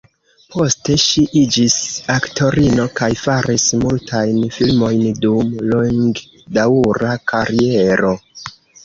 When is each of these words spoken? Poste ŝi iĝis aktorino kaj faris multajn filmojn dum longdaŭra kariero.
Poste 0.53 0.93
ŝi 1.01 1.23
iĝis 1.41 1.73
aktorino 2.13 2.85
kaj 2.99 3.09
faris 3.23 3.65
multajn 3.81 4.39
filmojn 4.55 5.05
dum 5.27 5.53
longdaŭra 5.75 7.13
kariero. 7.35 8.15